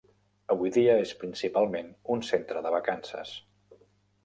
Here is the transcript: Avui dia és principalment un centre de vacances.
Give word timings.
Avui 0.53 0.71
dia 0.77 0.95
és 1.01 1.11
principalment 1.25 1.93
un 2.15 2.25
centre 2.31 2.65
de 2.69 2.75
vacances. 2.79 3.37